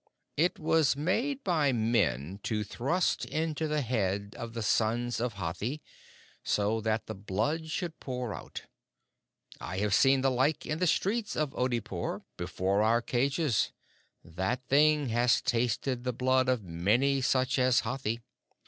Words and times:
"It 0.35 0.57
was 0.57 0.95
made 0.95 1.43
by 1.43 1.71
men 1.71 2.39
to 2.41 2.63
thrust 2.63 3.23
into 3.25 3.67
the 3.67 3.83
head 3.83 4.33
of 4.35 4.53
the 4.55 4.63
sons 4.63 5.19
of 5.21 5.33
Hathi, 5.35 5.79
so 6.43 6.81
that 6.81 7.05
the 7.05 7.13
blood 7.13 7.69
should 7.69 7.99
pour 7.99 8.33
out. 8.33 8.63
I 9.59 9.77
have 9.77 9.93
seen 9.93 10.21
the 10.21 10.31
like 10.31 10.65
in 10.65 10.79
the 10.79 10.87
street 10.87 11.35
of 11.35 11.51
Oodeypore, 11.53 12.23
before 12.35 12.81
our 12.81 13.03
cages. 13.03 13.71
That 14.23 14.65
thing 14.67 15.09
has 15.09 15.39
tasted 15.39 16.03
the 16.03 16.13
blood 16.13 16.49
of 16.49 16.63
many 16.63 17.21
such 17.21 17.59
as 17.59 17.81
Hathi." 17.81 18.21